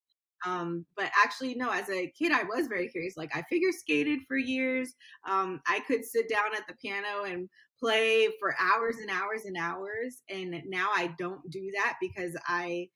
Um, 0.44 0.84
but 0.94 1.10
actually, 1.24 1.54
no, 1.54 1.70
as 1.70 1.88
a 1.88 2.12
kid, 2.18 2.32
I 2.32 2.42
was 2.42 2.66
very 2.66 2.88
curious. 2.88 3.16
Like, 3.16 3.34
I 3.34 3.42
figure 3.48 3.72
skated 3.72 4.20
for 4.28 4.36
years. 4.36 4.92
Um, 5.26 5.62
I 5.66 5.80
could 5.80 6.04
sit 6.04 6.28
down 6.28 6.54
at 6.54 6.66
the 6.68 6.74
piano 6.82 7.24
and 7.24 7.48
play 7.80 8.28
for 8.38 8.54
hours 8.60 8.96
and 8.98 9.10
hours 9.10 9.46
and 9.46 9.56
hours. 9.56 10.22
And 10.28 10.62
now 10.66 10.90
I 10.94 11.14
don't 11.18 11.40
do 11.50 11.70
that 11.76 11.96
because 11.98 12.36
I, 12.46 12.88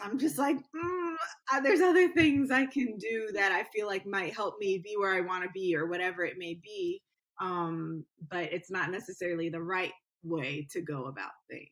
I'm 0.00 0.18
just 0.18 0.38
like, 0.38 0.56
mm, 0.56 1.14
uh, 1.52 1.60
there's 1.60 1.80
other 1.80 2.08
things 2.08 2.50
I 2.50 2.66
can 2.66 2.96
do 2.98 3.30
that 3.34 3.52
I 3.52 3.64
feel 3.74 3.86
like 3.86 4.06
might 4.06 4.34
help 4.34 4.58
me 4.58 4.78
be 4.78 4.96
where 4.96 5.14
I 5.14 5.20
want 5.20 5.44
to 5.44 5.50
be 5.50 5.76
or 5.76 5.86
whatever 5.86 6.24
it 6.24 6.38
may 6.38 6.54
be. 6.62 7.02
Um, 7.40 8.04
but 8.30 8.52
it's 8.52 8.70
not 8.70 8.90
necessarily 8.90 9.48
the 9.48 9.62
right 9.62 9.92
way 10.22 10.66
to 10.72 10.80
go 10.80 11.06
about 11.06 11.30
things 11.48 11.70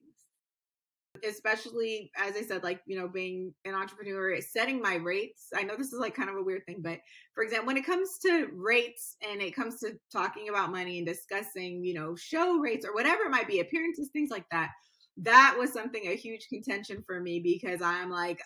especially 1.25 2.11
as 2.16 2.37
I 2.37 2.42
said, 2.42 2.62
like, 2.62 2.80
you 2.87 2.99
know, 2.99 3.09
being 3.09 3.54
an 3.64 3.75
entrepreneur, 3.75 4.40
setting 4.40 4.80
my 4.80 4.97
rates. 4.97 5.49
I 5.54 5.62
know 5.62 5.76
this 5.76 5.92
is 5.92 6.00
like 6.00 6.14
kind 6.14 6.28
of 6.28 6.37
a 6.37 6.42
weird 6.42 6.64
thing, 6.66 6.80
but 6.80 7.00
for 7.35 7.42
example, 7.42 7.68
when 7.68 7.76
it 7.76 7.87
comes 7.87 8.18
to 8.25 8.49
rates 8.52 9.16
and 9.28 9.40
it 9.40 9.54
comes 9.54 9.78
to 9.80 9.99
talking 10.12 10.49
about 10.49 10.73
money 10.73 10.99
and 10.99 11.06
discussing, 11.06 11.85
you 11.85 11.95
know, 11.95 12.16
show 12.16 12.59
rates 12.59 12.87
or 12.87 12.95
whatever 12.95 13.25
it 13.25 13.30
might 13.30 13.49
be, 13.49 13.61
appearances, 13.61 14.11
things 14.12 14.30
like 14.30 14.47
that, 14.50 14.71
that 15.18 15.56
was 15.58 15.73
something 15.73 16.06
a 16.06 16.16
huge 16.16 16.46
contention 16.49 17.02
for 17.06 17.20
me 17.20 17.40
because 17.40 17.80
I'm 17.80 18.11
like, 18.11 18.38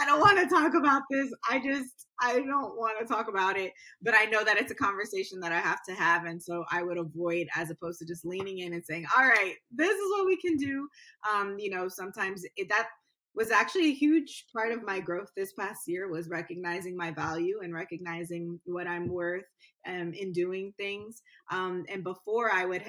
I 0.00 0.04
don't 0.04 0.20
want 0.20 0.38
to 0.38 0.54
talk 0.54 0.74
about 0.74 1.02
this. 1.10 1.32
I 1.48 1.58
just, 1.58 2.08
I 2.20 2.34
don't 2.40 2.76
want 2.76 2.98
to 3.00 3.06
talk 3.06 3.28
about 3.28 3.56
it. 3.56 3.72
But 4.02 4.14
I 4.14 4.24
know 4.26 4.44
that 4.44 4.58
it's 4.58 4.70
a 4.70 4.74
conversation 4.74 5.40
that 5.40 5.52
I 5.52 5.60
have 5.60 5.82
to 5.88 5.94
have. 5.94 6.26
And 6.26 6.42
so 6.42 6.64
I 6.70 6.82
would 6.82 6.98
avoid 6.98 7.48
as 7.56 7.70
opposed 7.70 8.00
to 8.00 8.06
just 8.06 8.26
leaning 8.26 8.58
in 8.58 8.74
and 8.74 8.84
saying, 8.84 9.06
all 9.16 9.24
right, 9.24 9.54
this 9.74 9.90
is 9.90 10.10
what 10.10 10.26
we 10.26 10.36
can 10.36 10.56
do. 10.56 10.88
Um, 11.32 11.56
you 11.58 11.70
know, 11.70 11.88
sometimes 11.88 12.44
it, 12.56 12.68
that 12.68 12.88
was 13.34 13.50
actually 13.50 13.86
a 13.86 13.94
huge 13.94 14.46
part 14.54 14.72
of 14.72 14.82
my 14.82 15.00
growth 15.00 15.28
this 15.36 15.52
past 15.52 15.82
year 15.86 16.10
was 16.10 16.28
recognizing 16.28 16.96
my 16.96 17.12
value 17.12 17.60
and 17.62 17.72
recognizing 17.72 18.60
what 18.64 18.86
I'm 18.86 19.08
worth 19.08 19.44
um, 19.86 20.12
in 20.12 20.32
doing 20.32 20.74
things. 20.76 21.22
Um, 21.50 21.84
and 21.88 22.04
before 22.04 22.52
I 22.52 22.66
would 22.66 22.82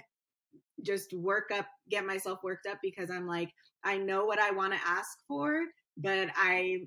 just 0.83 1.13
work 1.13 1.51
up, 1.53 1.67
get 1.89 2.05
myself 2.05 2.39
worked 2.43 2.67
up 2.67 2.79
because 2.81 3.09
I'm 3.09 3.27
like, 3.27 3.51
I 3.83 3.97
know 3.97 4.25
what 4.25 4.39
I 4.39 4.51
want 4.51 4.73
to 4.73 4.79
ask 4.87 5.19
for, 5.27 5.63
but 5.97 6.29
I 6.35 6.81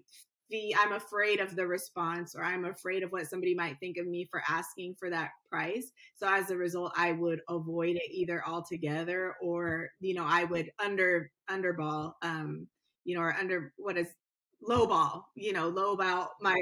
the 0.51 0.75
I'm 0.77 0.93
afraid 0.93 1.41
of 1.41 1.57
the 1.57 1.67
response 1.67 2.35
or 2.35 2.43
I'm 2.45 2.67
afraid 2.67 3.03
of 3.03 3.11
what 3.13 3.27
somebody 3.27 3.55
might 3.55 3.79
think 3.81 3.97
of 3.97 4.07
me 4.07 4.27
for 4.31 4.43
asking 4.49 4.95
for 4.99 5.09
that 5.11 5.31
price. 5.51 5.91
So 6.15 6.29
as 6.29 6.51
a 6.51 6.57
result, 6.57 6.93
I 6.97 7.13
would 7.13 7.41
avoid 7.49 7.97
it 7.97 8.11
either 8.11 8.43
altogether 8.47 9.35
or, 9.43 9.89
you 10.01 10.15
know, 10.15 10.25
I 10.27 10.45
would 10.45 10.71
under 10.79 11.31
underball, 11.51 12.13
um, 12.23 12.67
you 13.05 13.17
know, 13.17 13.23
or 13.23 13.35
under 13.35 13.73
what 13.77 13.97
is 13.97 14.09
low 14.63 14.87
ball, 14.87 15.29
you 15.35 15.53
know, 15.53 15.69
low 15.69 15.97
ball 15.97 16.31
my 16.41 16.57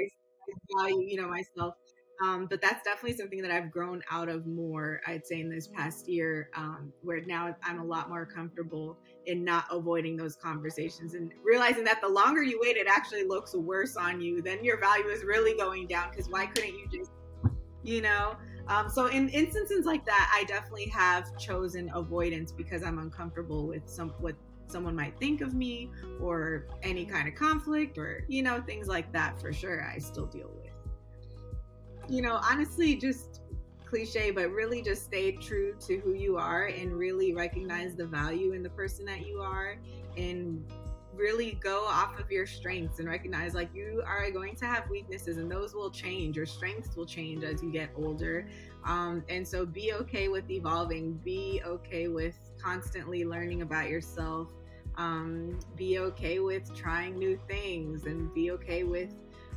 value, 0.77 1.01
you 1.01 1.21
know, 1.21 1.27
myself 1.29 1.75
um, 2.23 2.45
but 2.49 2.61
that's 2.61 2.81
definitely 2.85 3.17
something 3.17 3.41
that 3.41 3.51
I've 3.51 3.69
grown 3.69 4.01
out 4.09 4.29
of 4.29 4.47
more, 4.47 5.01
I'd 5.05 5.27
say, 5.27 5.41
in 5.41 5.49
this 5.49 5.67
past 5.67 6.07
year, 6.07 6.49
um, 6.55 6.93
where 7.01 7.19
now 7.25 7.53
I'm 7.63 7.81
a 7.81 7.83
lot 7.83 8.07
more 8.07 8.25
comfortable 8.25 8.97
in 9.25 9.43
not 9.43 9.65
avoiding 9.69 10.15
those 10.15 10.37
conversations 10.37 11.15
and 11.15 11.33
realizing 11.43 11.83
that 11.83 11.99
the 11.99 12.07
longer 12.07 12.41
you 12.41 12.61
wait, 12.61 12.77
it 12.77 12.87
actually 12.87 13.25
looks 13.25 13.53
worse 13.53 13.97
on 13.97 14.21
you. 14.21 14.41
Then 14.41 14.63
your 14.63 14.79
value 14.79 15.07
is 15.07 15.25
really 15.25 15.57
going 15.57 15.85
down 15.85 16.11
because 16.11 16.29
why 16.29 16.45
couldn't 16.45 16.77
you 16.77 16.87
just, 16.89 17.11
you 17.83 18.01
know? 18.01 18.37
Um, 18.69 18.87
so 18.87 19.07
in 19.07 19.27
instances 19.27 19.85
like 19.85 20.05
that, 20.05 20.31
I 20.33 20.45
definitely 20.45 20.87
have 20.87 21.37
chosen 21.37 21.91
avoidance 21.93 22.53
because 22.53 22.83
I'm 22.83 22.99
uncomfortable 22.99 23.67
with 23.67 23.89
some 23.89 24.11
what 24.21 24.35
someone 24.67 24.95
might 24.95 25.19
think 25.19 25.41
of 25.41 25.53
me 25.53 25.91
or 26.21 26.67
any 26.83 27.05
kind 27.05 27.27
of 27.27 27.35
conflict 27.35 27.97
or 27.97 28.23
you 28.29 28.41
know 28.41 28.61
things 28.61 28.87
like 28.87 29.11
that. 29.11 29.41
For 29.41 29.51
sure, 29.51 29.83
I 29.83 29.97
still 29.97 30.25
deal 30.25 30.49
with 30.55 30.62
you 32.09 32.21
know, 32.21 32.39
honestly, 32.43 32.95
just 32.95 33.41
cliche, 33.85 34.31
but 34.31 34.49
really 34.51 34.81
just 34.81 35.03
stay 35.03 35.33
true 35.33 35.75
to 35.79 35.99
who 35.99 36.13
you 36.13 36.37
are 36.37 36.65
and 36.65 36.91
really 36.91 37.33
recognize 37.33 37.95
the 37.95 38.05
value 38.05 38.53
in 38.53 38.63
the 38.63 38.69
person 38.69 39.05
that 39.05 39.27
you 39.27 39.39
are 39.39 39.77
and 40.17 40.65
really 41.15 41.59
go 41.61 41.85
off 41.85 42.19
of 42.19 42.31
your 42.31 42.47
strengths 42.47 42.99
and 42.99 43.07
recognize 43.07 43.53
like 43.53 43.69
you 43.73 44.01
are 44.05 44.31
going 44.31 44.55
to 44.55 44.65
have 44.65 44.89
weaknesses 44.89 45.37
and 45.37 45.51
those 45.51 45.75
will 45.75 45.91
change. 45.91 46.35
Your 46.35 46.45
strengths 46.45 46.95
will 46.95 47.05
change 47.05 47.43
as 47.43 47.61
you 47.61 47.71
get 47.71 47.91
older. 47.95 48.47
Um, 48.83 49.23
and 49.29 49.47
so 49.47 49.65
be 49.65 49.93
okay 49.93 50.27
with 50.27 50.49
evolving. 50.49 51.13
Be 51.23 51.61
okay 51.65 52.07
with 52.07 52.35
constantly 52.59 53.25
learning 53.25 53.61
about 53.61 53.89
yourself. 53.89 54.49
Um, 54.95 55.59
be 55.75 55.99
okay 55.99 56.39
with 56.39 56.75
trying 56.75 57.17
new 57.17 57.39
things 57.47 58.05
and 58.05 58.33
be 58.33 58.51
okay 58.51 58.83
with 58.83 59.13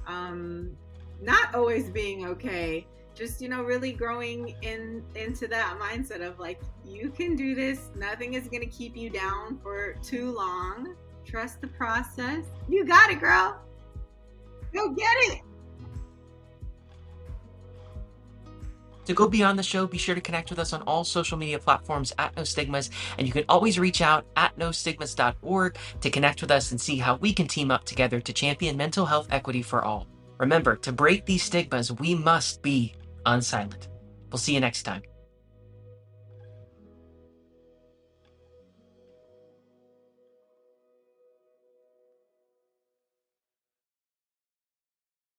um, 0.07 0.77
not 1.21 1.55
always 1.55 1.91
being 1.91 2.27
okay 2.27 2.87
just 3.17 3.41
you 3.41 3.49
know 3.49 3.63
really 3.63 3.93
growing 3.93 4.55
in 4.63 5.03
into 5.15 5.49
that 5.49 5.79
mindset 5.81 6.21
of 6.21 6.39
like 6.39 6.61
you 6.85 7.11
can 7.11 7.35
do 7.35 7.55
this. 7.55 7.89
Nothing 7.97 8.35
is 8.35 8.47
going 8.47 8.61
to 8.61 8.69
keep 8.69 8.97
you 8.97 9.11
down 9.11 9.59
for 9.63 9.95
too 10.03 10.31
long. 10.31 10.95
Trust 11.25 11.61
the 11.61 11.69
process. 11.69 12.45
You 12.69 12.85
got 12.85 13.11
it 13.11 13.19
girl. 13.19 13.59
Go 14.73 14.91
get 14.91 15.17
it. 15.33 15.41
To 19.07 19.15
go 19.15 19.29
beyond 19.29 19.57
the 19.57 19.63
show, 19.63 19.87
be 19.87 19.99
sure 19.99 20.17
to 20.17 20.21
connect 20.21 20.51
with 20.51 20.59
us 20.59 20.73
on 20.73 20.83
all 20.83 21.05
social 21.05 21.39
media 21.39 21.61
platforms 21.61 22.13
at 22.19 22.37
No 22.37 22.43
Stigmas, 22.43 22.91
and 23.19 23.27
you 23.27 23.33
can 23.33 23.45
always 23.49 23.79
reach 23.79 24.03
out 24.03 24.27
at 24.37 24.57
nostigmas.org 24.59 25.77
to 26.01 26.11
connect 26.11 26.41
with 26.41 26.51
us 26.51 26.73
and 26.73 26.81
see 26.81 26.99
how 26.99 27.15
we 27.17 27.33
can 27.33 27.47
team 27.47 27.71
up 27.71 27.85
together 27.85 28.21
to 28.21 28.33
champion 28.33 28.77
mental 28.77 29.07
health 29.07 29.29
equity 29.31 29.63
for 29.63 29.85
all. 29.85 30.09
Remember, 30.39 30.77
to 30.77 30.93
break 30.93 31.25
these 31.25 31.43
stigmas, 31.43 31.93
we 31.93 32.15
must 32.15 32.63
be 32.63 32.95
unsilent. 33.25 33.89
We'll 34.31 34.39
see 34.39 34.55
you 34.55 34.61
next 34.61 34.83
time. 34.83 35.03